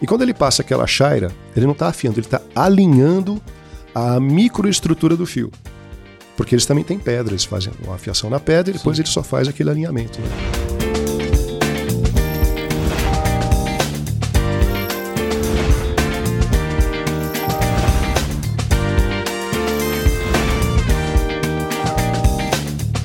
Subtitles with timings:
[0.00, 3.42] E quando ele passa aquela chaira, ele não está afiando, ele está alinhando
[3.94, 5.50] a microestrutura do fio.
[6.36, 9.02] Porque eles também têm pedra, eles fazem uma afiação na pedra e depois Sim.
[9.02, 10.20] ele só faz aquele alinhamento.
[10.20, 10.28] Né?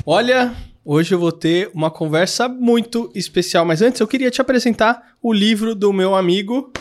[0.06, 0.54] Olha,
[0.84, 5.32] hoje eu vou ter uma conversa muito especial, mas antes eu queria te apresentar o
[5.32, 6.72] livro do meu amigo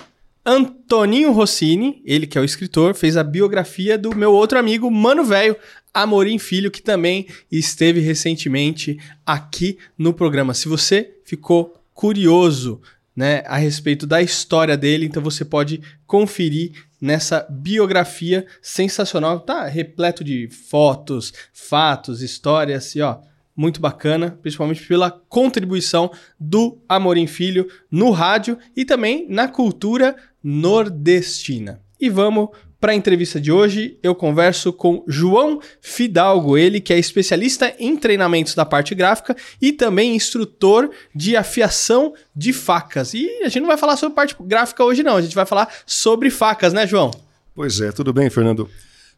[0.45, 5.23] Antoninho Rossini, ele que é o escritor, fez a biografia do meu outro amigo, Mano
[5.23, 5.55] Velho,
[5.93, 10.53] Amorim Filho, que também esteve recentemente aqui no programa.
[10.53, 12.81] Se você ficou curioso
[13.15, 19.39] né, a respeito da história dele, então você pode conferir nessa biografia sensacional.
[19.39, 23.19] Tá repleto de fotos, fatos, histórias e ó,
[23.55, 31.81] muito bacana, principalmente pela contribuição do Amorim Filho no rádio e também na cultura nordestina.
[31.99, 32.49] E vamos
[32.83, 37.95] para a entrevista de hoje, eu converso com João Fidalgo, ele que é especialista em
[37.95, 43.13] treinamentos da parte gráfica e também instrutor de afiação de facas.
[43.13, 45.73] E a gente não vai falar sobre parte gráfica hoje não, a gente vai falar
[45.85, 47.09] sobre facas, né, João?
[47.55, 48.69] Pois é, tudo bem, Fernando.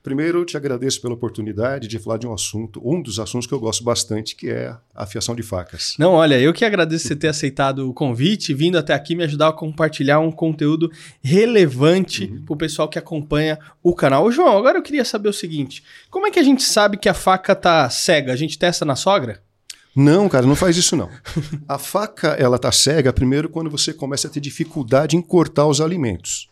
[0.05, 3.53] Primeiro, eu te agradeço pela oportunidade de falar de um assunto, um dos assuntos que
[3.55, 5.95] eu gosto bastante, que é a afiação de facas.
[5.97, 9.47] Não, olha, eu que agradeço você ter aceitado o convite, vindo até aqui me ajudar
[9.47, 10.91] a compartilhar um conteúdo
[11.23, 12.45] relevante uhum.
[12.45, 14.25] para o pessoal que acompanha o canal.
[14.25, 17.09] Ô, João, agora eu queria saber o seguinte: como é que a gente sabe que
[17.09, 18.31] a faca tá cega?
[18.31, 19.41] A gente testa na sogra?
[19.95, 21.09] Não, cara, não faz isso não.
[21.67, 25.81] a faca, ela tá cega primeiro quando você começa a ter dificuldade em cortar os
[25.81, 26.47] alimentos.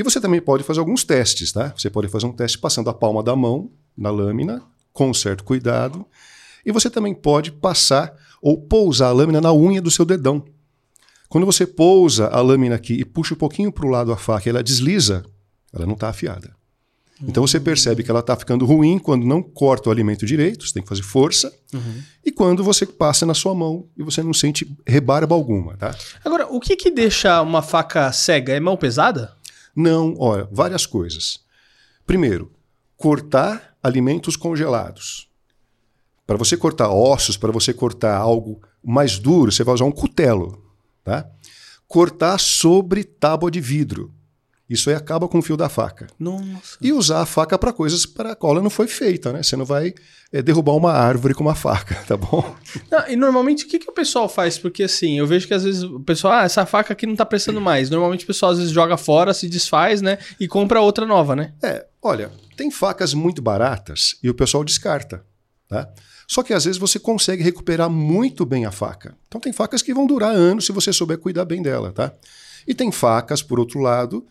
[0.00, 1.74] E você também pode fazer alguns testes, tá?
[1.76, 4.62] Você pode fazer um teste passando a palma da mão na lâmina,
[4.94, 6.06] com certo cuidado.
[6.64, 10.42] E você também pode passar ou pousar a lâmina na unha do seu dedão.
[11.28, 14.48] Quando você pousa a lâmina aqui e puxa um pouquinho para o lado a faca
[14.48, 15.22] e ela desliza,
[15.70, 16.56] ela não está afiada.
[17.22, 20.72] Então você percebe que ela está ficando ruim quando não corta o alimento direito, você
[20.72, 22.02] tem que fazer força, uhum.
[22.24, 25.94] e quando você passa na sua mão e você não sente rebarba alguma, tá?
[26.24, 28.54] Agora, o que, que deixa uma faca cega?
[28.54, 29.36] É mão pesada?
[29.80, 31.40] Não, olha, várias coisas.
[32.04, 32.52] Primeiro,
[32.98, 35.26] cortar alimentos congelados.
[36.26, 40.62] Para você cortar ossos, para você cortar algo mais duro, você vai usar um cutelo.
[41.02, 41.26] Tá?
[41.88, 44.12] Cortar sobre tábua de vidro.
[44.70, 46.06] Isso aí acaba com o fio da faca.
[46.16, 46.78] Nossa.
[46.80, 49.42] E usar a faca para coisas para a qual ela não foi feita, né?
[49.42, 49.92] Você não vai
[50.32, 52.54] é, derrubar uma árvore com uma faca, tá bom?
[52.88, 54.56] Não, e normalmente o que, que o pessoal faz?
[54.56, 57.26] Porque assim, eu vejo que às vezes o pessoal, ah, essa faca aqui não tá
[57.26, 57.90] prestando mais.
[57.90, 60.18] Normalmente o pessoal às vezes joga fora, se desfaz, né?
[60.38, 61.52] E compra outra nova, né?
[61.60, 65.24] É, olha, tem facas muito baratas e o pessoal descarta,
[65.66, 65.92] tá?
[66.28, 69.16] Só que às vezes você consegue recuperar muito bem a faca.
[69.26, 72.12] Então tem facas que vão durar anos se você souber cuidar bem dela, tá?
[72.68, 74.24] E tem facas, por outro lado,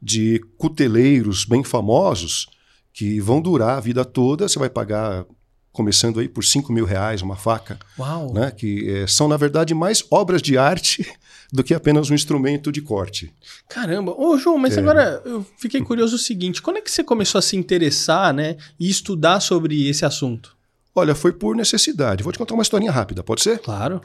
[0.00, 2.48] de cuteleiros bem famosos
[2.92, 4.48] que vão durar a vida toda.
[4.48, 5.24] Você vai pagar,
[5.72, 7.78] começando aí por 5 mil reais, uma faca.
[7.98, 8.32] Uau!
[8.32, 8.50] Né?
[8.50, 11.06] Que é, são, na verdade, mais obras de arte
[11.52, 13.32] do que apenas um instrumento de corte.
[13.68, 14.14] Caramba!
[14.16, 14.80] Ô, João, mas é.
[14.80, 18.56] agora eu fiquei curioso o seguinte: quando é que você começou a se interessar né,
[18.78, 20.56] e estudar sobre esse assunto?
[20.94, 22.22] Olha, foi por necessidade.
[22.22, 23.58] Vou te contar uma historinha rápida, pode ser?
[23.58, 24.00] Claro.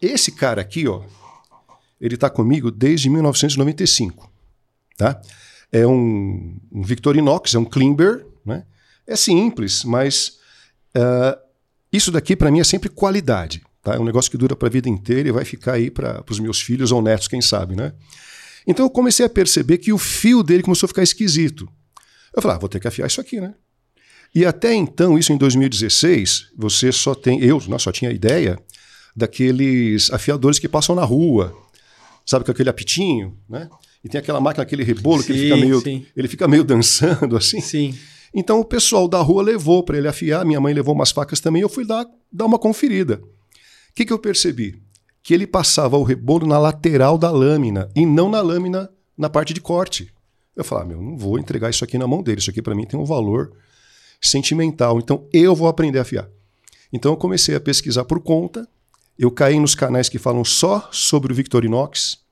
[0.00, 1.02] Esse cara aqui, ó,
[1.98, 4.30] ele está comigo desde 1995.
[4.96, 5.20] Tá?
[5.70, 8.26] É um, um Victorinox, é um Klimber.
[8.44, 8.64] Né?
[9.06, 10.38] É simples, mas
[10.96, 11.38] uh,
[11.92, 13.62] isso daqui para mim é sempre qualidade.
[13.82, 13.94] Tá?
[13.94, 16.40] É um negócio que dura para a vida inteira e vai ficar aí para os
[16.40, 17.76] meus filhos ou netos, quem sabe.
[17.76, 17.92] Né?
[18.66, 21.68] Então eu comecei a perceber que o fio dele começou a ficar esquisito.
[22.34, 23.54] Eu falei, ah, vou ter que afiar isso aqui, né?
[24.34, 28.58] E até então, isso em 2016, você só tem, eu só tinha ideia
[29.14, 31.56] daqueles afiadores que passam na rua,
[32.26, 33.70] sabe, com aquele apitinho, né?
[34.06, 36.06] E tem aquela máquina, aquele rebolo sim, que ele fica meio, sim.
[36.16, 37.60] ele fica meio dançando assim.
[37.60, 37.92] Sim.
[38.32, 41.60] Então o pessoal da rua levou para ele afiar, minha mãe levou umas facas também,
[41.60, 43.20] eu fui dar, dar uma conferida.
[43.20, 44.80] O que, que eu percebi?
[45.24, 49.52] Que ele passava o rebolo na lateral da lâmina e não na lâmina na parte
[49.52, 50.08] de corte.
[50.54, 52.76] Eu falei, ah, meu, não vou entregar isso aqui na mão dele, isso aqui para
[52.76, 53.56] mim tem um valor
[54.20, 56.28] sentimental, então eu vou aprender a afiar.
[56.92, 58.68] Então eu comecei a pesquisar por conta,
[59.18, 62.24] eu caí nos canais que falam só sobre o Victorinox,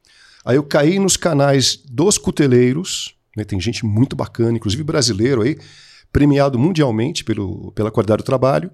[0.44, 3.44] Aí eu caí nos canais dos cuteleiros, né?
[3.44, 5.56] tem gente muito bacana, inclusive brasileiro aí,
[6.12, 8.70] premiado mundialmente pelo, pela qualidade do trabalho.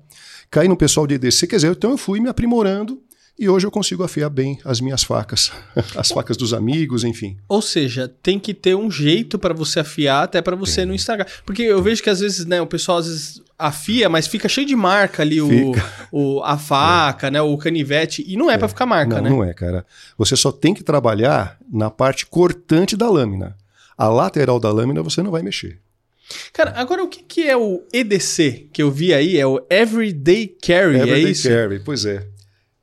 [0.51, 3.01] Caí no pessoal de EDC, quer dizer, então eu fui me aprimorando
[3.41, 5.51] e hoje eu consigo afiar bem as minhas facas,
[5.97, 7.39] as facas dos amigos, enfim.
[7.49, 10.85] Ou seja, tem que ter um jeito para você afiar, até para você é.
[10.85, 11.27] não estragar.
[11.47, 14.67] Porque eu vejo que às vezes, né, o pessoal às vezes afia, mas fica cheio
[14.67, 15.73] de marca ali o,
[16.13, 17.31] o, a faca, é.
[17.31, 17.41] né?
[17.41, 18.23] O canivete.
[18.29, 18.59] E não é, é.
[18.59, 19.31] para ficar marca, não, né?
[19.31, 19.87] Não é, cara.
[20.19, 23.57] Você só tem que trabalhar na parte cortante da lâmina.
[23.97, 25.79] A lateral da lâmina você não vai mexer.
[26.53, 29.39] Cara, agora o que, que é o EDC que eu vi aí?
[29.39, 31.49] É o Everyday Carry, é Everyday é isso?
[31.49, 32.27] Carry, pois é.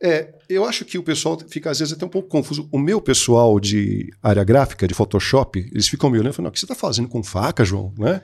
[0.02, 2.68] É, eu acho que o pessoal fica às vezes até um pouco confuso.
[2.72, 6.52] O meu pessoal de área gráfica, de Photoshop, eles ficam me olhando e falam: o
[6.52, 7.94] que você está fazendo com faca, João?
[7.98, 8.22] Né?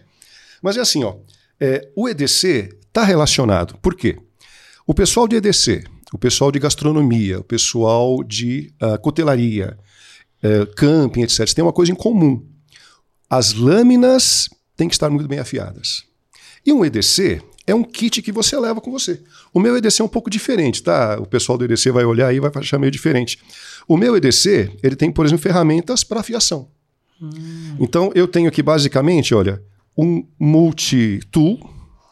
[0.62, 1.16] Mas é assim, ó.
[1.60, 3.78] É, o EDC está relacionado.
[3.80, 4.18] Por quê?
[4.86, 5.84] O pessoal de EDC,
[6.14, 11.96] o pessoal de gastronomia, o pessoal de uh, uh, camping, etc., tem uma coisa em
[11.96, 12.46] comum.
[13.30, 16.04] As lâminas têm que estar muito bem afiadas.
[16.66, 19.21] E um EDC é um kit que você leva com você.
[19.54, 21.18] O meu EDC é um pouco diferente, tá?
[21.19, 23.39] O pessoal do EDC vai olhar aí e vai achar meio diferente.
[23.88, 26.68] O meu EDC, ele tem, por exemplo, ferramentas para afiação.
[27.21, 27.77] Hum.
[27.80, 29.62] Então, eu tenho aqui basicamente, olha,
[29.98, 31.57] um multi-tool,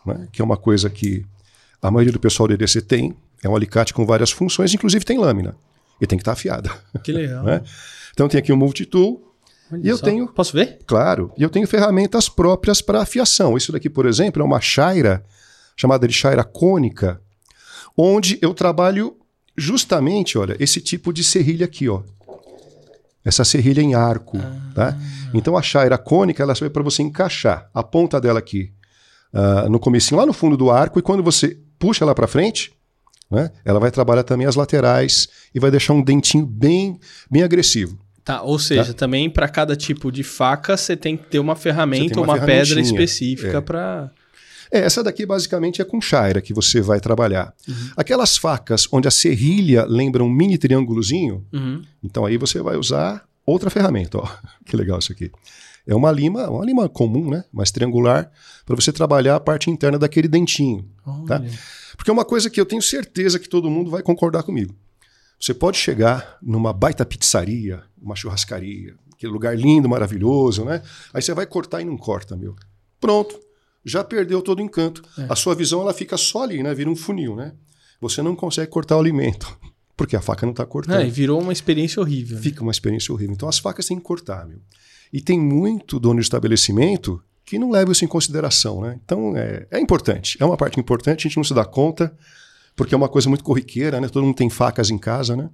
[0.05, 1.25] né, que é uma coisa que
[1.81, 3.13] a maioria do pessoal do EDC tem.
[3.43, 5.55] É um alicate com várias funções, inclusive tem lâmina.
[5.99, 6.71] E tem que estar tá afiada.
[7.03, 7.43] Que legal.
[7.43, 7.61] né?
[8.13, 9.35] Então, tem aqui um multi-tool,
[9.71, 10.05] Olha e eu só.
[10.05, 10.27] tenho.
[10.27, 10.79] Posso ver?
[10.85, 11.33] Claro.
[11.37, 13.57] E eu tenho ferramentas próprias para afiação.
[13.57, 15.25] Isso daqui, por exemplo, é uma chaira
[15.81, 17.19] chamada de chaira cônica,
[17.97, 19.17] onde eu trabalho
[19.57, 22.03] justamente, olha, esse tipo de serrilha aqui, ó.
[23.25, 24.71] Essa serrilha em arco, ah.
[24.75, 24.97] tá?
[25.33, 28.71] Então a chaira cônica, ela serve para você encaixar a ponta dela aqui
[29.33, 32.71] uh, no comecinho, lá no fundo do arco, e quando você puxa ela para frente,
[33.29, 36.99] né, ela vai trabalhar também as laterais e vai deixar um dentinho bem,
[37.29, 37.97] bem agressivo.
[38.23, 38.93] Tá, ou seja, tá?
[38.93, 42.79] também para cada tipo de faca você tem que ter uma ferramenta, uma, uma pedra
[42.79, 43.61] específica é.
[43.61, 44.11] para.
[44.71, 47.53] É, essa daqui basicamente é com chaira que você vai trabalhar.
[47.67, 47.91] Uhum.
[47.97, 51.83] Aquelas facas onde a serrilha lembra um mini triângulozinho, uhum.
[52.01, 54.17] então aí você vai usar outra ferramenta.
[54.17, 54.27] Ó.
[54.65, 55.29] Que legal isso aqui.
[55.85, 57.43] É uma lima, uma lima comum, né?
[57.51, 58.31] Mas triangular,
[58.65, 60.87] para você trabalhar a parte interna daquele dentinho.
[61.27, 61.43] Tá?
[61.97, 64.73] Porque é uma coisa que eu tenho certeza que todo mundo vai concordar comigo.
[65.39, 70.83] Você pode chegar numa baita pizzaria, uma churrascaria, aquele lugar lindo, maravilhoso, né?
[71.11, 72.55] Aí você vai cortar e não corta, meu.
[72.99, 73.37] Pronto.
[73.83, 75.01] Já perdeu todo o encanto.
[75.17, 75.25] É.
[75.29, 76.73] A sua visão ela fica só ali, né?
[76.73, 77.53] Vira um funil, né?
[77.99, 79.57] Você não consegue cortar o alimento,
[79.97, 81.01] porque a faca não está cortando.
[81.01, 82.37] É, virou uma experiência horrível.
[82.37, 82.43] Né?
[82.43, 83.33] Fica uma experiência horrível.
[83.33, 84.59] Então as facas têm que cortar, meu.
[85.11, 88.99] E tem muito dono de estabelecimento que não leva isso em consideração, né?
[89.03, 92.15] Então é, é importante, é uma parte importante, a gente não se dá conta
[92.75, 94.07] porque é uma coisa muito corriqueira, né?
[94.07, 95.49] Todo mundo tem facas em casa, né?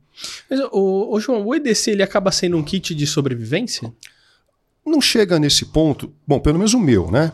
[0.49, 3.91] Mas, o, o João, o EDC ele acaba sendo um kit de sobrevivência?
[4.85, 7.33] Não chega nesse ponto, bom, pelo menos o meu, né?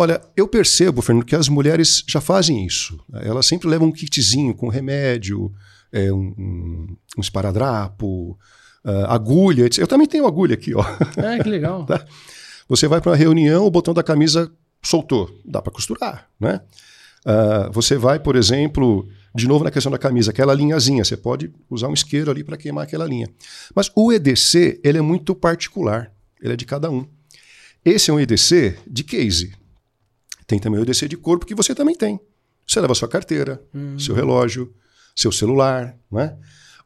[0.00, 2.96] Olha, eu percebo, Fernando, que as mulheres já fazem isso.
[3.14, 5.52] Elas sempre levam um kitzinho com remédio,
[5.90, 8.38] é, um, um, um esparadrapo,
[8.84, 9.80] uh, agulha, etc.
[9.80, 10.82] Eu também tenho agulha aqui, ó.
[10.82, 11.82] Ah, que legal.
[11.86, 12.06] tá?
[12.68, 14.48] Você vai para uma reunião, o botão da camisa
[14.80, 15.36] soltou.
[15.44, 16.60] Dá para costurar, né?
[17.26, 21.52] Uh, você vai, por exemplo, de novo na questão da camisa, aquela linhazinha, você pode
[21.68, 23.28] usar um isqueiro ali para queimar aquela linha.
[23.74, 27.04] Mas o EDC, ele é muito particular, ele é de cada um.
[27.84, 29.58] Esse é um EDC de case.
[30.48, 32.18] Tem também o EDC de corpo que você também tem.
[32.66, 33.98] Você leva sua carteira, hum.
[33.98, 34.74] seu relógio,
[35.14, 36.36] seu celular, né?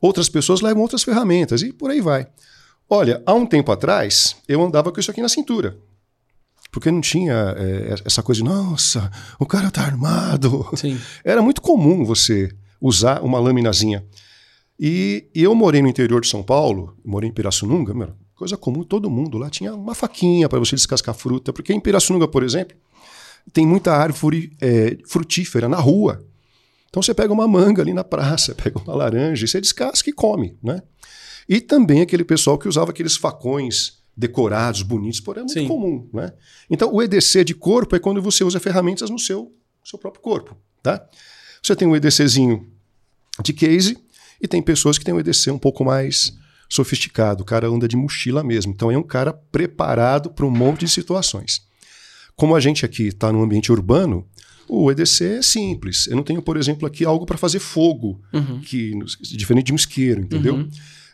[0.00, 2.26] Outras pessoas levam outras ferramentas e por aí vai.
[2.90, 5.78] Olha, há um tempo atrás, eu andava com isso aqui na cintura.
[6.72, 10.68] Porque não tinha é, essa coisa de, nossa, o cara tá armado.
[10.74, 10.98] Sim.
[11.22, 12.50] Era muito comum você
[12.80, 14.04] usar uma laminazinha.
[14.78, 18.82] E, e, eu morei no interior de São Paulo, morei em Pirassununga, meu, coisa comum,
[18.82, 21.52] todo mundo lá tinha uma faquinha para você descascar fruta.
[21.52, 22.76] Porque em Pirassununga, por exemplo,
[23.52, 26.24] tem muita árvore é, frutífera na rua.
[26.88, 30.12] Então você pega uma manga ali na praça, pega uma laranja e você descasca e
[30.12, 30.82] come, né?
[31.48, 35.66] E também aquele pessoal que usava aqueles facões decorados, bonitos, porém é muito Sim.
[35.66, 36.08] comum.
[36.12, 36.32] Né?
[36.70, 39.52] Então, o EDC de corpo é quando você usa ferramentas no seu,
[39.84, 40.56] seu próprio corpo.
[40.82, 41.04] Tá?
[41.62, 42.70] Você tem um EDCzinho
[43.42, 43.98] de case
[44.40, 46.32] e tem pessoas que têm um EDC um pouco mais
[46.68, 47.42] sofisticado.
[47.42, 48.72] O cara anda de mochila mesmo.
[48.72, 51.62] Então, é um cara preparado para um monte de situações.
[52.36, 54.26] Como a gente aqui está no ambiente urbano,
[54.68, 56.06] o EDC é simples.
[56.06, 58.60] Eu não tenho, por exemplo, aqui algo para fazer fogo, uhum.
[58.60, 60.54] que diferente de um isqueiro, entendeu?
[60.54, 60.68] Uhum.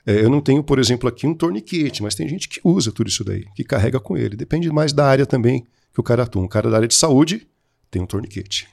[0.07, 3.09] É, eu não tenho, por exemplo, aqui um torniquete, mas tem gente que usa tudo
[3.09, 4.37] isso daí, que carrega com ele.
[4.37, 6.43] Depende mais da área também que o cara atua.
[6.43, 7.47] Um cara da área de saúde
[7.91, 8.69] tem um torniquete.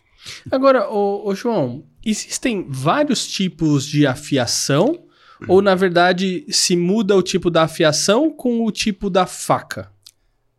[0.51, 5.03] Agora, ô, ô João, existem vários tipos de afiação
[5.47, 9.91] ou, na verdade, se muda o tipo da afiação com o tipo da faca?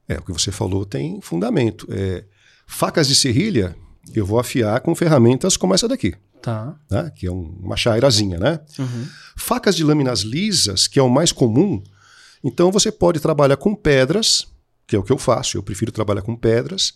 [0.09, 1.87] É, o que você falou tem fundamento.
[1.91, 2.25] É,
[2.67, 3.75] facas de serrilha,
[4.15, 6.15] eu vou afiar com ferramentas como essa daqui.
[6.41, 6.77] Tá.
[6.91, 7.11] Né?
[7.17, 8.61] Que é um, uma chairazinha, né?
[8.79, 9.07] Uhum.
[9.37, 11.83] Facas de lâminas lisas, que é o mais comum,
[12.45, 14.47] então você pode trabalhar com pedras,
[14.87, 16.95] que é o que eu faço, eu prefiro trabalhar com pedras,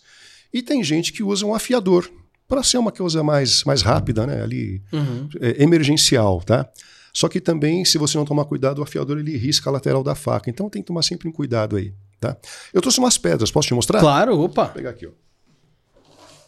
[0.53, 2.09] e tem gente que usa um afiador
[2.47, 4.41] para ser uma coisa mais, mais rápida, né?
[4.41, 5.27] Ali, Uhum.
[5.39, 6.69] é, emergencial, tá?
[7.13, 10.15] Só que também, se você não tomar cuidado, o afiador ele risca a lateral da
[10.15, 10.49] faca.
[10.49, 12.37] Então tem que tomar sempre um cuidado aí, tá?
[12.71, 13.99] Eu trouxe umas pedras, posso te mostrar?
[13.99, 14.65] Claro, opa.
[14.65, 15.11] Vou pegar aqui, ó.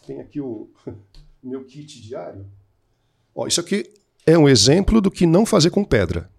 [0.06, 0.70] Tem aqui o
[1.42, 2.46] meu kit diário.
[3.34, 3.92] Ó, isso aqui
[4.24, 6.30] é um exemplo do que não fazer com pedra.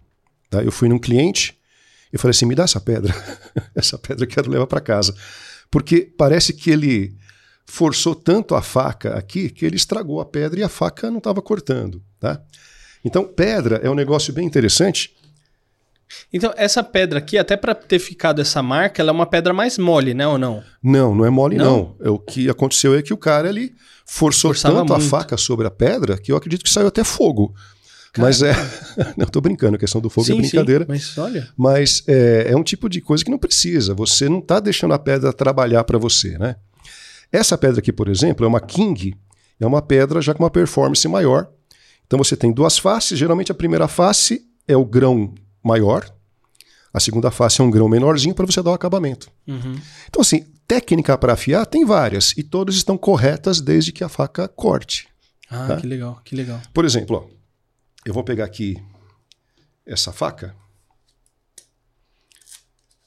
[0.48, 0.62] Tá?
[0.62, 1.56] Eu fui num cliente
[2.12, 3.14] e falei assim: me dá essa pedra.
[3.76, 5.14] essa pedra eu quero levar para casa.
[5.70, 7.14] Porque parece que ele
[7.66, 11.42] forçou tanto a faca aqui que ele estragou a pedra e a faca não estava
[11.42, 12.02] cortando.
[12.18, 12.40] Tá?
[13.04, 15.15] Então, pedra é um negócio bem interessante.
[16.32, 19.76] Então, essa pedra aqui, até pra ter ficado essa marca, ela é uma pedra mais
[19.78, 20.62] mole, né, ou não?
[20.82, 21.64] Não, não é mole, Não?
[21.64, 22.06] não.
[22.06, 23.74] É, o que aconteceu é que o cara ali
[24.06, 25.10] forçou Forçava tanto a muito.
[25.10, 27.54] faca sobre a pedra que eu acredito que saiu até fogo.
[28.18, 28.54] Mas é.
[29.16, 30.86] não, tô brincando, a questão do fogo é brincadeira.
[30.88, 31.48] mas olha.
[31.56, 33.92] Mas é, é um tipo de coisa que não precisa.
[33.94, 36.56] Você não está deixando a pedra trabalhar para você, né?
[37.30, 39.14] Essa pedra aqui, por exemplo, é uma King,
[39.60, 41.48] é uma pedra já com uma performance maior.
[42.06, 43.18] Então você tem duas faces.
[43.18, 45.34] Geralmente a primeira face é o grão
[45.66, 46.08] maior,
[46.92, 49.30] a segunda face é um grão menorzinho para você dar o acabamento.
[49.46, 49.74] Uhum.
[50.08, 54.48] Então, assim, técnica para afiar tem várias e todas estão corretas desde que a faca
[54.48, 55.08] corte.
[55.50, 55.76] Ah, Tá.
[55.76, 56.60] que legal, que legal.
[56.72, 57.36] Por exemplo, ó,
[58.04, 58.76] eu vou pegar aqui
[59.86, 60.54] essa faca.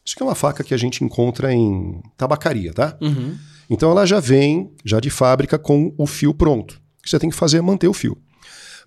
[0.05, 2.97] Isso aqui é uma faca que a gente encontra em tabacaria, tá?
[3.01, 3.37] Uhum.
[3.69, 6.81] Então ela já vem, já de fábrica, com o fio pronto.
[6.99, 8.17] O que você tem que fazer é manter o fio.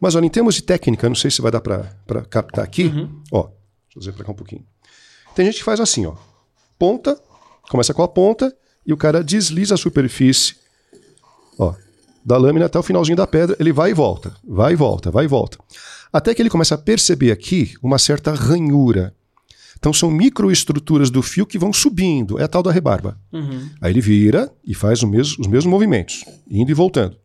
[0.01, 2.91] Mas olha, em termos de técnica, não sei se vai dar para captar aqui.
[3.31, 3.49] Ó,
[3.95, 4.65] deixa eu fazer para cá um pouquinho.
[5.35, 6.15] Tem gente que faz assim, ó.
[6.79, 7.19] Ponta,
[7.71, 8.55] começa com a ponta
[8.87, 10.57] e o cara desliza a superfície,
[11.59, 11.75] ó,
[12.25, 15.25] da lâmina até o finalzinho da pedra, ele vai e volta, vai e volta, vai
[15.25, 15.59] e volta.
[16.13, 19.15] Até que ele começa a perceber aqui uma certa ranhura.
[19.79, 23.19] Então são microestruturas do fio que vão subindo, é a tal da rebarba.
[23.33, 23.69] Uhum.
[23.81, 27.17] Aí ele vira e faz mesmo- os mesmos movimentos, indo e voltando.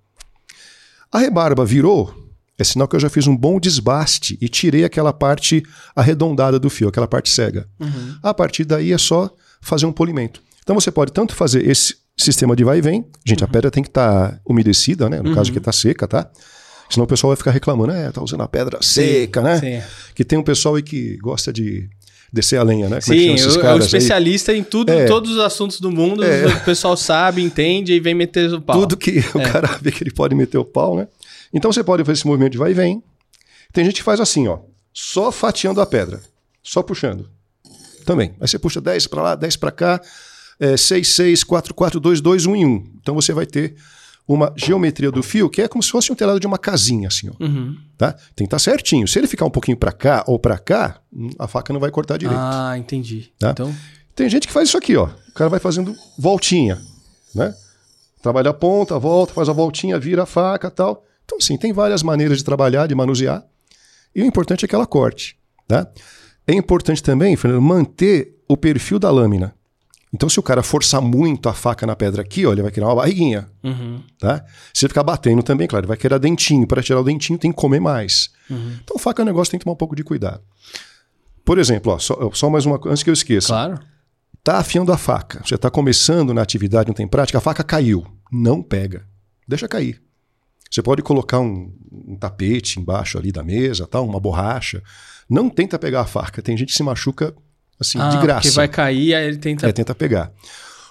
[1.11, 2.26] A rebarba virou,
[2.59, 5.63] é sinal que eu já fiz um bom desbaste e tirei aquela parte
[5.95, 7.67] arredondada do fio, aquela parte cega.
[8.23, 9.29] A partir daí é só
[9.61, 10.41] fazer um polimento.
[10.63, 13.83] Então você pode tanto fazer esse sistema de vai e vem, gente, a pedra tem
[13.83, 15.21] que estar umedecida, né?
[15.21, 16.29] No caso que está seca, tá?
[16.89, 19.59] Senão o pessoal vai ficar reclamando, é, tá usando a pedra seca, né?
[19.59, 21.87] Sim, Que tem um pessoal aí que gosta de
[22.33, 22.99] descer a lenha, né?
[23.01, 23.85] Como é Sim esses eu, é um caras aí?
[23.85, 25.05] especialista em tudo, É.
[25.05, 26.23] todos os assuntos do mundo.
[26.23, 28.79] O pessoal sabe, entende e vem meter o pau.
[28.79, 31.07] Tudo que o cara vê que ele pode meter o pau, né?
[31.53, 33.03] Então você pode fazer esse movimento de vai e vem.
[33.73, 34.59] Tem gente que faz assim, ó,
[34.93, 36.21] só fatiando a pedra,
[36.63, 37.29] só puxando.
[38.05, 38.35] Também.
[38.39, 40.01] Aí você puxa 10 para lá, 10 para cá,
[40.59, 42.91] é, 6, 6, 4, 4, 2, 2, 1 em 1.
[43.01, 43.75] Então você vai ter
[44.27, 47.29] uma geometria do fio que é como se fosse um telhado de uma casinha, assim,
[47.29, 47.43] ó.
[47.43, 47.77] Uhum.
[47.97, 48.11] Tá?
[48.35, 49.07] Tem que estar certinho.
[49.07, 51.89] Se ele ficar um pouquinho para cá ou para cá, hum, a faca não vai
[51.91, 52.39] cortar direito.
[52.39, 53.31] Ah, entendi.
[53.39, 53.51] Tá?
[53.51, 53.73] Então,
[54.15, 55.05] Tem gente que faz isso aqui, ó.
[55.29, 56.81] O cara vai fazendo voltinha,
[57.33, 57.55] né?
[58.21, 61.05] Trabalha a ponta, volta, faz a voltinha, vira a faca tal.
[61.27, 63.45] Então, assim, tem várias maneiras de trabalhar, de manusear.
[64.15, 65.85] E o importante é que ela corte, tá?
[66.47, 69.53] É importante também, Fernando, manter o perfil da lâmina.
[70.13, 72.87] Então, se o cara forçar muito a faca na pedra aqui, ó, ele vai criar
[72.87, 74.01] uma barriguinha, uhum.
[74.17, 74.45] tá?
[74.73, 76.65] Se ele ficar batendo também, claro, ele vai querer dentinho.
[76.65, 78.29] Para tirar o dentinho, tem que comer mais.
[78.81, 80.41] Então, faca é um negócio que tem que tomar um pouco de cuidado.
[81.43, 83.49] Por exemplo, ó, só, só mais uma coisa, antes que eu esqueça.
[83.49, 83.79] claro.
[84.43, 85.41] Tá afiando a faca.
[85.45, 88.07] Você está começando na atividade, não tem prática, a faca caiu.
[88.31, 89.05] Não pega.
[89.45, 90.01] Deixa cair.
[90.69, 94.83] Você pode colocar um, um tapete embaixo ali da mesa, tal, uma borracha.
[95.29, 96.41] Não tenta pegar a faca.
[96.41, 97.33] Tem gente que se machuca
[97.79, 98.41] assim, Ah, de graça.
[98.41, 99.67] Porque vai cair, aí ele tenta.
[99.67, 100.31] É, tenta pegar.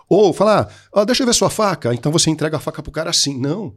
[0.09, 1.93] Ou falar, ó, deixa eu ver sua faca.
[1.95, 3.39] Então você entrega a faca pro cara assim.
[3.39, 3.75] Não.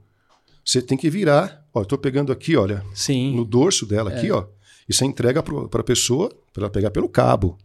[0.64, 1.64] Você tem que virar.
[1.74, 3.36] Ó, eu tô pegando aqui, olha, Sim.
[3.36, 4.46] no dorso dela aqui, ó.
[4.88, 7.58] E você entrega para a pessoa para ela pegar pelo cabo,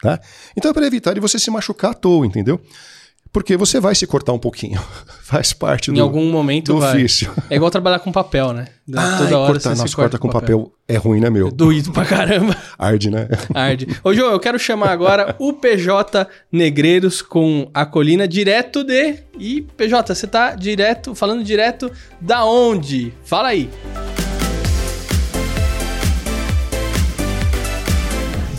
[0.00, 0.20] tá?
[0.56, 2.60] Então é para evitar de você se machucar à toa, entendeu?
[3.32, 4.78] Porque você vai se cortar um pouquinho.
[5.24, 6.96] Faz parte Em do, algum momento do vai.
[6.96, 7.32] ofício.
[7.48, 8.66] É igual trabalhar com papel, né?
[8.94, 10.70] Ah, Toda hora cortar, você nossa, se corta com papel.
[10.86, 11.50] é ruim, né, meu?
[11.50, 12.54] Doído pra caramba.
[12.78, 13.28] Arde, né?
[13.54, 13.88] Arde.
[14.04, 19.16] Ô, João, eu quero chamar agora o PJ Negreiros com a colina direto de.
[19.38, 23.14] E, PJ, você tá direto, falando direto da onde?
[23.24, 23.70] Fala aí.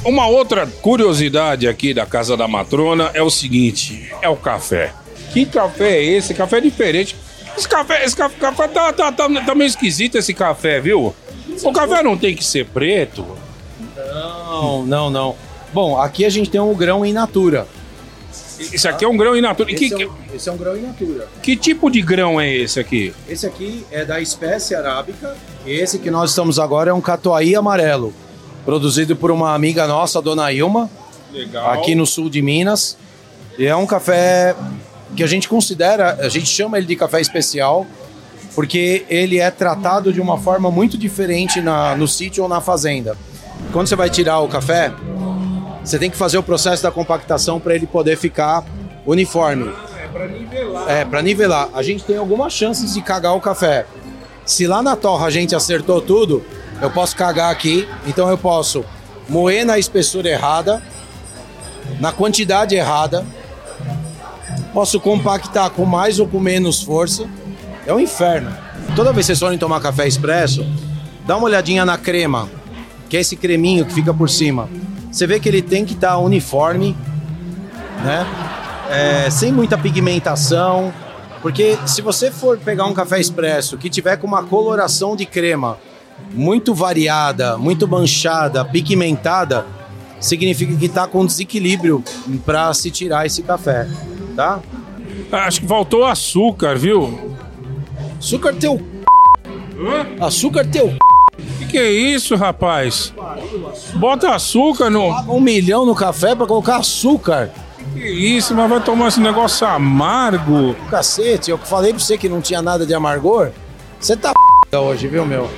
[0.05, 4.93] Uma outra curiosidade aqui da casa da matrona é o seguinte: é o café.
[5.31, 6.33] Que café é esse?
[6.33, 7.15] Café diferente.
[7.57, 11.15] Esse café, esse café, café tá, tá, tá, tá meio esquisito esse café, viu?
[11.63, 13.25] O café não tem que ser preto.
[13.95, 15.35] Não, não, não.
[15.71, 17.67] Bom, aqui a gente tem um grão in natura.
[18.59, 19.71] Esse aqui é um grão in natura.
[19.71, 21.27] E Que, Esse, é um, esse é um grão in natura.
[21.41, 23.13] que tipo de grão é esse aqui?
[23.27, 25.35] Esse aqui é da espécie arábica.
[25.65, 28.13] Esse que nós estamos agora é um catuai amarelo,
[28.65, 30.89] produzido por uma amiga nossa, dona Ilma,
[31.31, 31.71] Legal.
[31.71, 32.97] aqui no sul de Minas.
[33.57, 34.55] E é um café
[35.15, 37.85] que a gente considera, a gente chama ele de café especial,
[38.55, 43.17] porque ele é tratado de uma forma muito diferente na, no sítio ou na fazenda.
[43.71, 44.91] Quando você vai tirar o café,
[45.83, 48.63] você tem que fazer o processo da compactação para ele poder ficar
[49.05, 49.71] uniforme.
[50.15, 50.89] É nivelar.
[50.89, 51.69] É, para nivelar.
[51.73, 53.85] A gente tem algumas chances de cagar o café.
[54.45, 56.43] Se lá na torra a gente acertou tudo,
[56.83, 58.83] eu posso cagar aqui, então eu posso
[59.29, 60.83] moer na espessura errada,
[61.97, 63.25] na quantidade errada,
[64.73, 67.25] posso compactar com mais ou com menos força.
[67.87, 68.53] É um inferno.
[68.97, 70.65] Toda vez que vocês forem tomar café expresso,
[71.25, 72.49] dá uma olhadinha na crema,
[73.07, 74.67] que é esse creminho que fica por cima.
[75.09, 76.97] Você vê que ele tem que estar uniforme,
[78.03, 78.27] né?
[78.89, 80.93] É, sem muita pigmentação,
[81.41, 85.77] porque se você for pegar um café expresso que tiver com uma coloração de crema
[86.31, 89.65] muito variada, muito manchada, pigmentada,
[90.19, 92.03] significa que está com desequilíbrio
[92.45, 93.87] para se tirar esse café,
[94.35, 94.59] tá?
[95.31, 97.37] Acho que faltou açúcar, viu?
[98.19, 98.81] Açúcar teu.
[100.19, 100.93] Açúcar teu.
[101.57, 103.13] Que que é isso, rapaz?
[103.95, 105.09] Bota açúcar no.
[105.29, 107.51] Um milhão no café para colocar açúcar.
[107.93, 110.75] Que isso, mas vai tomar esse negócio amargo.
[110.89, 113.51] Cacete, eu falei pra você que não tinha nada de amargor.
[113.99, 114.31] Você tá
[114.73, 115.49] hoje, viu, meu?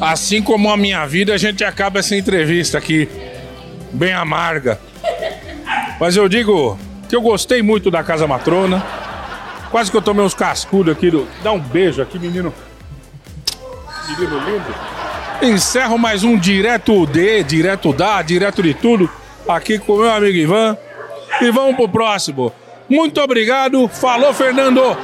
[0.00, 3.08] Assim como a minha vida, a gente acaba essa entrevista aqui
[3.92, 4.78] bem amarga.
[5.98, 6.78] Mas eu digo
[7.08, 8.84] que eu gostei muito da Casa Matrona.
[9.70, 11.10] Quase que eu tomei uns cascudos aqui.
[11.10, 11.26] Do...
[11.42, 12.54] Dá um beijo aqui, menino.
[14.08, 14.74] Menino lindo.
[15.42, 19.10] Encerro mais um Direto D, Direto da, Direto de tudo.
[19.48, 20.76] Aqui com meu amigo Ivan.
[21.40, 22.52] E vamos pro próximo.
[22.88, 23.88] Muito obrigado.
[23.88, 24.96] Falou, Fernando.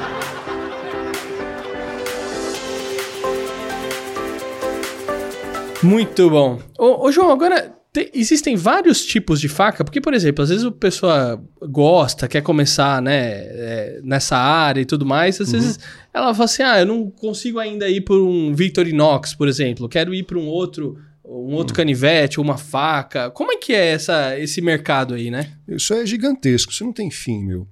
[5.85, 6.59] Muito bom.
[6.77, 10.65] Ô, ô, João, agora te- existem vários tipos de faca, porque, por exemplo, às vezes
[10.65, 15.79] a pessoa gosta, quer começar, né, é, nessa área e tudo mais, às vezes
[16.13, 20.13] ela fala assim, ah, eu não consigo ainda ir por um Victorinox, por exemplo, quero
[20.13, 23.29] ir para um outro, um outro canivete, uma faca.
[23.31, 25.53] Como é que é essa, esse mercado aí, né?
[25.67, 27.67] Isso é gigantesco, isso não tem fim, meu.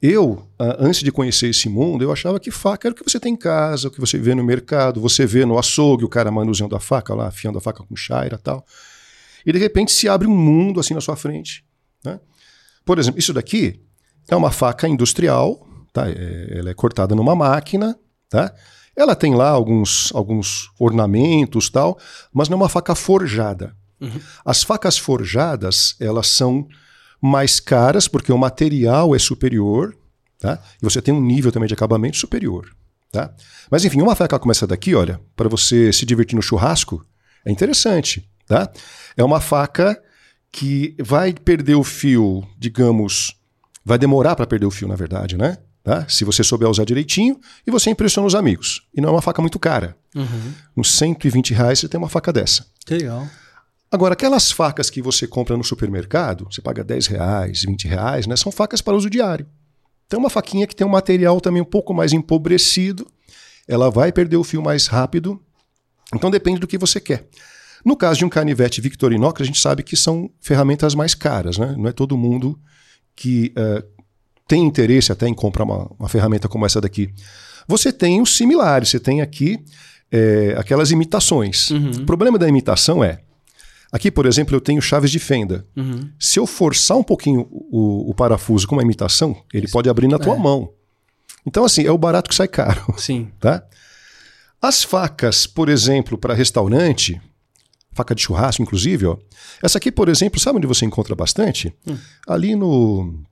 [0.00, 3.18] Eu, ah, antes de conhecer esse mundo, eu achava que faca era o que você
[3.18, 6.30] tem em casa, o que você vê no mercado, você vê no açougue o cara
[6.30, 8.64] manuseando a faca lá, afiando a faca com chaira e tal.
[9.44, 11.64] E de repente se abre um mundo assim na sua frente.
[12.04, 12.20] né?
[12.84, 13.80] Por exemplo, isso daqui
[14.28, 16.08] é uma faca industrial, tá?
[16.08, 18.54] É- ela é cortada numa máquina, tá?
[18.96, 21.98] Ela tem lá alguns, alguns ornamentos tal,
[22.32, 23.74] mas não é uma faca forjada.
[24.44, 26.68] As facas forjadas, elas são
[27.20, 29.96] mais caras porque o material é superior,
[30.38, 30.60] tá?
[30.80, 32.70] E você tem um nível também de acabamento superior,
[33.10, 33.34] tá?
[33.70, 37.04] Mas enfim, uma faca como essa daqui, olha, para você se divertir no churrasco,
[37.44, 38.70] é interessante, tá?
[39.16, 40.00] É uma faca
[40.50, 43.36] que vai perder o fio, digamos,
[43.84, 45.58] vai demorar para perder o fio, na verdade, né?
[45.82, 46.06] Tá?
[46.08, 48.82] Se você souber usar direitinho e você impressiona os amigos.
[48.94, 49.96] E não é uma faca muito cara.
[50.76, 52.66] Uns 120 reais você tem uma faca dessa.
[52.84, 53.26] Que legal.
[53.90, 58.36] Agora, aquelas facas que você compra no supermercado, você paga 10 reais, 20 reais, né?
[58.36, 59.46] São facas para uso diário.
[60.08, 63.06] Então, uma faquinha que tem um material também um pouco mais empobrecido,
[63.68, 65.38] ela vai perder o fio mais rápido.
[66.14, 67.28] Então, depende do que você quer.
[67.84, 71.74] No caso de um canivete Victorinox, a gente sabe que são ferramentas mais caras, né?
[71.76, 72.58] Não é todo mundo
[73.14, 73.84] que eh,
[74.48, 77.12] tem interesse até em comprar uma, uma ferramenta como essa daqui.
[77.68, 79.62] Você tem os similares, você tem aqui
[80.10, 81.70] eh, aquelas imitações.
[82.00, 83.20] O problema da imitação é,
[83.92, 85.66] aqui, por exemplo, eu tenho chaves de fenda.
[86.18, 90.18] Se eu forçar um pouquinho o, o parafuso com uma imitação, ele pode abrir na
[90.18, 90.38] tua É.
[90.38, 90.72] mão.
[91.46, 93.28] Então, assim, é o barato que sai caro Sim.
[93.40, 93.64] tá?
[94.60, 97.20] As facas, por exemplo, para restaurante,
[97.92, 99.16] faca de churrasco, inclusive, ó.
[99.62, 101.72] Essa aqui, por exemplo, sabe onde você encontra bastante?
[101.86, 101.96] Hum.
[102.26, 103.22] Ali no.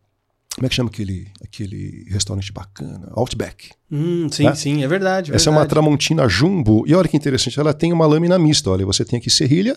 [0.54, 3.08] Como é que chama aquele, aquele restaurante bacana?
[3.12, 3.70] Outback.
[3.90, 4.54] Hum, sim, Tá?
[4.54, 5.34] sim, é verdade.
[5.34, 5.70] Essa é uma verdade.
[5.74, 6.84] Tramontina Jumbo.
[6.86, 8.70] E olha que interessante, ela tem uma lâmina mista.
[8.70, 9.76] Olha, você tem aqui serrilha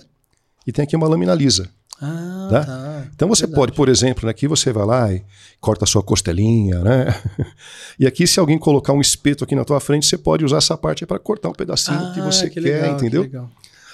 [0.66, 1.70] e tem aqui uma lâmina lisa.
[2.02, 2.66] Ah, Tá?
[2.66, 3.08] tá.
[3.14, 3.56] Então você Verdade.
[3.60, 5.24] pode, por exemplo, né, aqui você vai lá e
[5.60, 7.08] corta a sua costelinha, né?
[8.00, 10.78] E aqui, se alguém colocar um espeto aqui na tua frente, você pode usar essa
[10.78, 13.24] parte para cortar um pedacinho que Ah, você quer, legal, que entendeu?
[13.24, 13.50] legal.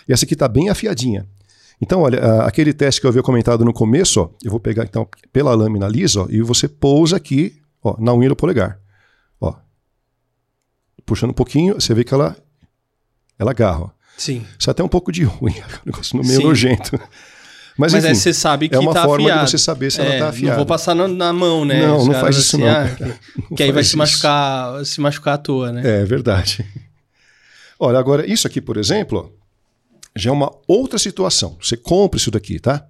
[0.08, 1.25] E essa aqui está bem afiadinha.
[1.82, 5.08] Então, olha, aquele teste que eu havia comentado no começo, ó, eu vou pegar então
[5.34, 8.80] pela lâmina lisa ó, e você pousa aqui ó, na unha do polegar.
[9.41, 9.54] Ó.
[11.06, 12.38] Puxando um pouquinho, você vê que ela,
[13.38, 13.82] ela agarra.
[13.86, 13.89] Ó.
[14.17, 14.45] Sim.
[14.58, 15.54] Isso é até um pouco de ruim,
[15.86, 16.43] um negócio meio Sim.
[16.43, 16.99] nojento.
[17.78, 19.45] Mas, Mas enfim, aí você sabe que é uma tá forma afiado.
[19.45, 20.47] de você saber se ela É, está afiada.
[20.51, 21.86] Não vou passar na, na mão, né?
[21.86, 22.88] Não, Os não faz isso assim, não, ah,
[23.49, 25.82] que, que aí vai se machucar, se machucar à toa, né?
[26.01, 26.65] É verdade.
[27.78, 29.34] Olha, agora, isso aqui, por exemplo,
[30.15, 31.58] já é uma outra situação.
[31.62, 32.86] Você compra isso daqui, tá?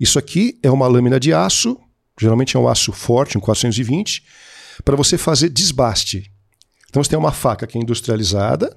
[0.00, 1.78] Isso aqui é uma lâmina de aço,
[2.18, 4.24] geralmente é um aço forte, um 420,
[4.82, 6.32] para você fazer desbaste.
[6.88, 8.74] Então você tem uma faca que é industrializada,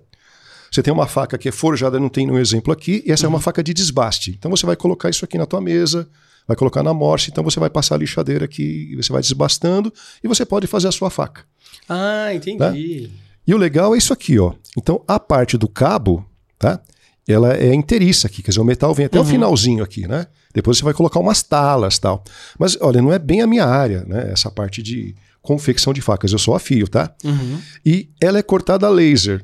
[0.78, 3.30] você tem uma faca que é forjada, não tem nenhum exemplo aqui, e essa é
[3.30, 4.36] uma faca de desbaste.
[4.38, 6.08] Então você vai colocar isso aqui na tua mesa,
[6.48, 9.92] vai colocar na morse, então você vai passar a lixadeira aqui, você vai desbastando
[10.24, 11.44] e você pode fazer a sua faca.
[11.90, 13.10] Ah, entendi.
[13.48, 14.54] E o legal é isso aqui, ó.
[14.78, 16.24] Então a parte do cabo,
[16.60, 16.80] tá?
[17.28, 20.28] Ela é inteiriça aqui, quer dizer, o metal vem até o finalzinho aqui, né?
[20.54, 22.24] Depois você vai colocar umas talas tal.
[22.60, 24.30] Mas olha, não é bem a minha área, né?
[24.32, 27.12] Essa parte de confecção de facas, eu só afio, tá?
[27.24, 27.60] Uhum.
[27.84, 29.44] E ela é cortada a laser.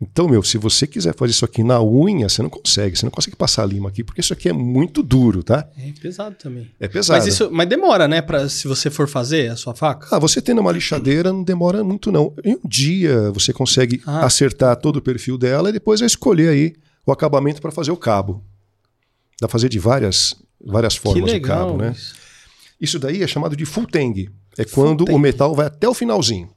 [0.00, 2.96] Então, meu, se você quiser fazer isso aqui na unha, você não consegue.
[2.98, 5.66] Você não consegue passar lima aqui, porque isso aqui é muito duro, tá?
[5.78, 6.70] É pesado também.
[6.78, 7.18] É pesado.
[7.18, 8.20] Mas, isso, mas demora, né?
[8.20, 10.08] Pra, se você for fazer a sua faca?
[10.14, 12.34] Ah, você tendo uma lixadeira não demora muito, não.
[12.44, 14.26] Em um dia você consegue Ah.
[14.26, 16.74] acertar todo o perfil dela e depois é escolher aí
[17.06, 18.44] o acabamento para fazer o cabo.
[19.40, 21.68] Dá pra fazer de várias, várias formas legal.
[21.68, 21.92] o cabo, né?
[21.96, 22.14] isso.
[22.78, 24.28] Isso daí é chamado de full tang.
[24.58, 26.50] É quando o metal vai até o finalzinho.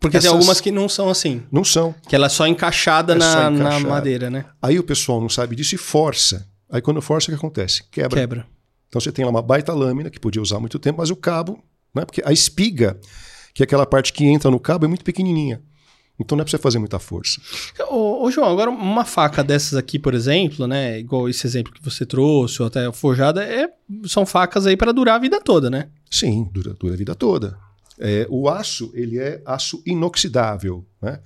[0.00, 1.42] Porque tem Essas- algumas que não são assim.
[1.50, 1.94] Não são.
[2.08, 3.88] Que ela é só encaixada É na, só na encaixada.
[3.88, 4.44] madeira, né?
[4.60, 6.46] Aí o pessoal não sabe disso e força.
[6.70, 7.84] Aí quando força, o que acontece?
[7.90, 8.20] Quebra.
[8.20, 8.46] Quebra.
[8.88, 11.58] Então você tem lá uma baita lâmina que podia usar muito tempo, mas o cabo,
[11.94, 12.04] né?
[12.04, 12.98] Porque a espiga,
[13.52, 15.60] que é aquela parte que entra no cabo, é muito pequenininha.
[16.18, 17.40] Então não é pra você fazer muita força.
[17.90, 21.00] Ô, ô, João, agora uma faca dessas aqui, por exemplo, né?
[21.00, 23.68] Igual esse exemplo que você trouxe, ou até forjada, é,
[24.06, 25.88] são facas aí para durar a vida toda, né?
[26.08, 27.58] Sim, dura, dura a vida toda.
[27.98, 31.18] É, o aço, ele é aço inoxidável, né?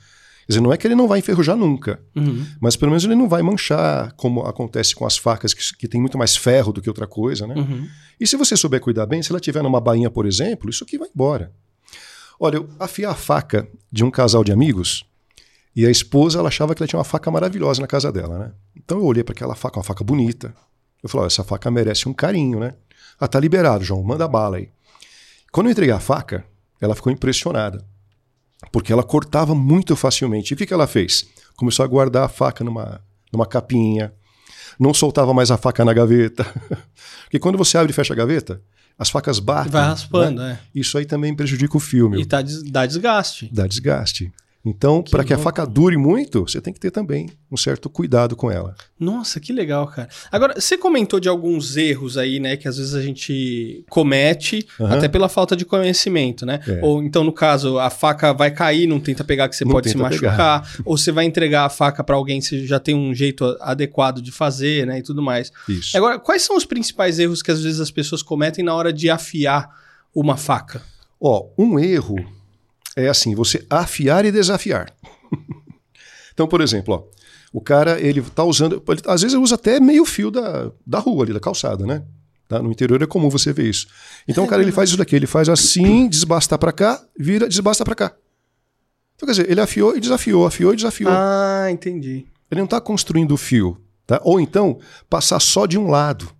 [0.46, 2.46] Quer dizer, não é que ele não vai enferrujar nunca, Uhum.
[2.59, 6.00] mas pelo menos ele não vai manchar, como acontece com as facas que, que tem
[6.00, 7.54] muito mais ferro do que outra coisa, né?
[7.54, 7.87] Uhum.
[8.18, 10.96] E se você souber cuidar bem, se ela tiver numa bainha, por exemplo, isso aqui
[10.96, 11.52] vai embora.
[12.40, 15.04] Olha, eu afiei a faca de um casal de amigos
[15.76, 18.52] e a esposa ela achava que ela tinha uma faca maravilhosa na casa dela, né?
[18.74, 20.54] Então eu olhei para aquela faca, uma faca bonita.
[21.02, 22.74] Eu falei, essa faca merece um carinho, né?
[23.20, 24.70] Ah, tá liberado, João, manda bala aí.
[25.52, 26.44] Quando eu entreguei a faca,
[26.80, 27.84] ela ficou impressionada.
[28.72, 30.52] Porque ela cortava muito facilmente.
[30.52, 31.24] E o que, que ela fez?
[31.56, 33.00] Começou a guardar a faca numa,
[33.32, 34.12] numa capinha,
[34.78, 36.44] não soltava mais a faca na gaveta.
[37.24, 38.60] Porque quando você abre e fecha a gaveta,
[38.98, 39.70] as facas batem.
[39.72, 40.58] Vai raspando, né?
[40.60, 40.78] é.
[40.78, 43.48] Isso aí também prejudica o filme, E tá, dá desgaste.
[43.52, 44.32] dá desgaste.
[44.68, 48.37] Então, para que a faca dure muito, você tem que ter também um certo cuidado
[48.37, 48.74] com ela.
[49.00, 50.09] Nossa, que legal, cara.
[50.31, 54.96] Agora, você comentou de alguns erros aí, né, que às vezes a gente comete, Aham.
[54.96, 56.61] até pela falta de conhecimento, né?
[56.68, 56.81] É.
[56.83, 59.88] Ou então, no caso, a faca vai cair, não tenta pegar que você Não pode
[59.88, 63.57] se machucar, ou você vai entregar a faca para alguém, você já tem um jeito
[63.61, 65.50] adequado de fazer, né, e tudo mais.
[65.68, 65.96] Isso.
[65.96, 69.09] Agora, quais são os principais erros que às vezes as pessoas cometem na hora de
[69.09, 69.70] afiar
[70.14, 70.83] uma faca?
[71.20, 72.16] Ó, um erro
[72.98, 74.92] é assim, você afiar e desafiar.
[76.34, 77.18] então, por exemplo, ó,
[77.52, 81.24] o cara, ele tá usando, ele, às vezes usa até meio fio da, da rua
[81.24, 82.02] ali, da calçada, né?
[82.48, 82.61] Tá?
[82.61, 83.87] No interior é comum você ver isso.
[84.26, 87.84] Então o cara ele faz isso daqui, ele faz assim, desbasta pra cá, vira, desbasta
[87.84, 88.14] pra cá.
[89.14, 91.12] Então quer dizer, ele afiou e desafiou, afiou e desafiou.
[91.12, 92.26] Ah, entendi.
[92.50, 94.20] Ele não está construindo o fio, tá?
[94.24, 94.78] Ou então
[95.11, 96.30] passar só de um lado,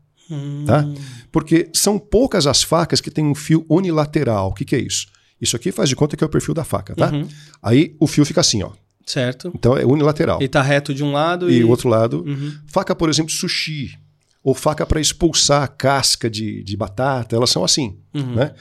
[0.66, 0.85] tá?
[1.31, 4.49] Porque são poucas as facas que têm um fio unilateral.
[4.49, 5.07] O que, que é isso?
[5.40, 7.11] Isso aqui faz de conta que é o perfil da faca, tá?
[7.12, 7.27] Uhum.
[7.62, 8.70] Aí o fio fica assim, ó.
[9.07, 9.51] Certo.
[9.55, 10.38] Então é unilateral.
[10.40, 12.53] Ele tá reto de um lado E e, o outro lado, Uhum.
[12.66, 13.96] faca, por exemplo, sushi,
[14.44, 18.35] ou faca para expulsar a casca de, de batata, elas são assim, Uhum.
[18.35, 18.53] né?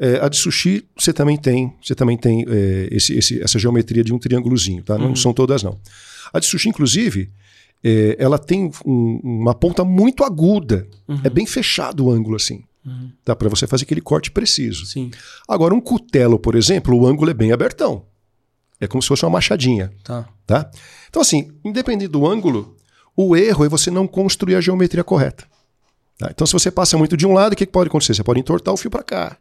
[0.00, 4.04] É, a de sushi você também tem, você também tem é, esse- esse- essa geometria
[4.04, 4.94] de um triângulozinho, tá?
[4.94, 5.08] Uhum.
[5.08, 5.76] Não são todas não.
[6.32, 7.30] A de sushi, inclusive,
[7.82, 11.20] é, ela tem um- uma ponta muito aguda, Uhum.
[11.24, 12.62] é bem fechado o ângulo assim,
[13.24, 13.34] tá?
[13.36, 14.86] Para você fazer aquele corte preciso.
[14.86, 15.10] Sim,
[15.48, 18.04] Agora um cutelo, por exemplo, o ângulo é bem abertão,
[18.80, 20.28] é como se fosse uma machadinha tá.
[20.46, 20.70] tá?
[21.08, 22.76] Então, assim, independente do ângulo,
[23.16, 25.44] o erro é você não construir a geometria correta.
[26.18, 26.28] tá?
[26.30, 28.14] Então, se você passa muito de um lado, o que, que pode acontecer?
[28.14, 29.36] Você pode entortar o fio para cá,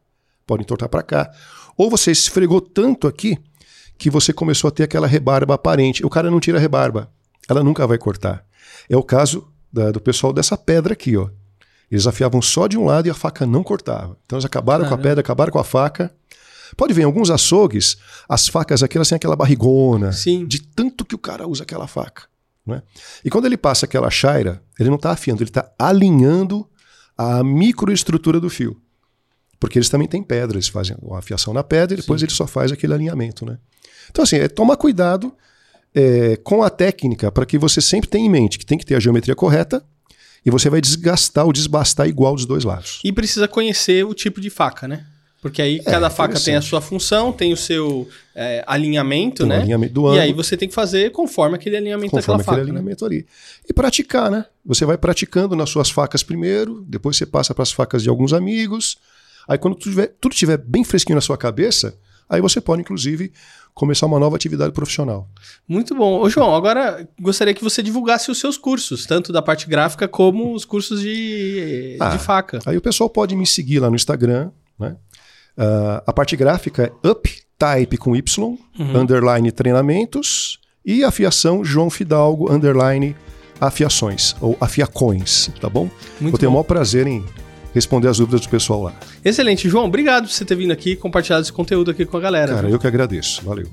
[0.46, 1.32] pode entortar para cá.
[1.78, 3.38] Ou você esfregou tanto aqui
[3.98, 6.04] que você começou a ter aquela rebarba aparente.
[6.06, 7.12] O cara não tira a rebarba,
[7.50, 8.44] ela nunca vai cortar.
[8.90, 11.30] É o caso da- do pessoal dessa pedra aqui, ó.
[11.89, 14.17] Eles afiavam só de um lado e a faca não cortava.
[14.26, 15.04] Então eles acabaram com a Caramba.
[15.04, 16.13] pedra, acabaram com a faca.
[16.76, 17.97] Pode ver, em alguns açougues,
[18.28, 20.45] as facas aqui elas têm aquela barrigona, Sim.
[20.45, 22.23] de tanto que o cara usa aquela faca.
[22.65, 22.84] Né?
[23.23, 26.67] E quando ele passa aquela chaira, ele não está afiando, ele está alinhando
[27.17, 28.80] a microestrutura do fio.
[29.60, 32.45] Porque eles também têm pedra, eles fazem a afiação na pedra e depois ele só
[32.45, 33.45] faz aquele alinhamento.
[33.45, 33.58] Né?
[34.12, 35.34] Então, assim, é tomar cuidado
[35.95, 38.95] é, com a técnica para que você sempre tenha em mente que tem que ter
[38.95, 39.84] a geometria correta
[40.48, 43.02] e você vai desgastar ou desbastar igual dos dois lados.
[43.04, 45.06] E precisa conhecer o tipo de faca, né?
[45.42, 49.58] Porque aí cada faca tem a sua função, tem o seu é, alinhamento, Tem né?
[49.58, 50.22] alinhamento do E ângulo.
[50.22, 52.74] aí você tem que fazer conforme aquele alinhamento conforme daquela aquele faca.
[52.74, 52.80] né?
[52.80, 53.28] alinhamento ali.
[53.70, 54.46] E praticar, né?
[54.66, 58.32] Você vai praticando nas suas facas primeiro, depois você passa para as facas de alguns
[58.32, 58.98] amigos.
[59.50, 61.94] Aí quando tudo tiver, tudo tiver bem fresquinho na sua cabeça,
[62.30, 63.32] Aí você pode, inclusive,
[63.78, 65.30] começar uma nova atividade profissional.
[65.68, 66.20] Muito bom.
[66.20, 70.54] Ô, João, agora gostaria que você divulgasse os seus cursos, tanto da parte gráfica como
[70.54, 72.10] os cursos de, Ah.
[72.10, 72.60] de faca.
[72.66, 74.96] Aí o pessoal pode me seguir lá no Instagram, né?
[75.58, 83.16] Ah, a parte gráfica é uptype com Y, underline treinamentos, e afiação João Fidalgo, underline
[83.60, 85.90] afiações, ou afiacões, tá bom?
[86.22, 86.58] Muito Eu tenho o bom.
[86.60, 87.24] maior prazer em
[87.78, 88.94] responder as dúvidas do pessoal lá.
[89.24, 89.70] Excelente.
[89.70, 92.54] João, obrigado por você ter vindo aqui e compartilhado esse conteúdo aqui com a galera.
[92.54, 93.44] Cara, eu que agradeço.
[93.44, 93.68] Valeu.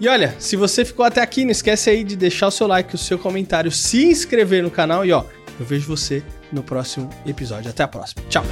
[0.00, 2.94] E olha, se você ficou até aqui, não esquece aí de deixar o seu like,
[2.94, 5.24] o seu comentário, se inscrever no canal e ó,
[5.60, 7.70] eu vejo você no próximo episódio.
[7.70, 8.22] Até a próxima.
[8.28, 8.44] Tchau.